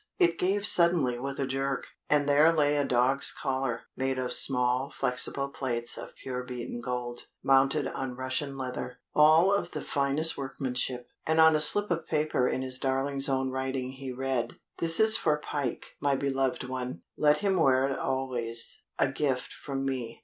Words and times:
It 0.17 0.39
gave 0.39 0.65
suddenly 0.65 1.19
with 1.19 1.37
a 1.39 1.45
jerk, 1.45 1.85
and 2.09 2.27
there 2.27 2.51
lay 2.51 2.75
a 2.75 2.83
dog's 2.83 3.31
collar, 3.31 3.81
made 3.95 4.17
of 4.17 4.33
small 4.33 4.89
flexible 4.89 5.49
plates 5.49 5.95
of 5.95 6.15
pure 6.15 6.41
beaten 6.41 6.79
gold, 6.81 7.27
mounted 7.43 7.85
on 7.85 8.15
Russian 8.15 8.57
leather, 8.57 8.97
all 9.13 9.53
of 9.53 9.73
the 9.73 9.81
finest 9.83 10.35
workmanship. 10.35 11.05
And 11.27 11.39
on 11.39 11.55
a 11.55 11.61
slip 11.61 11.91
of 11.91 12.07
paper 12.07 12.47
in 12.47 12.63
his 12.63 12.79
darling's 12.79 13.29
own 13.29 13.51
writing 13.51 13.91
he 13.91 14.11
read: 14.11 14.55
"This 14.79 14.99
is 14.99 15.17
for 15.17 15.37
Pike, 15.37 15.95
my 15.99 16.15
beloved 16.15 16.63
one; 16.63 17.03
let 17.15 17.37
him 17.37 17.57
wear 17.57 17.87
it 17.87 17.99
always 17.99 18.81
a 18.97 19.11
gift 19.11 19.53
from 19.53 19.85
me." 19.85 20.19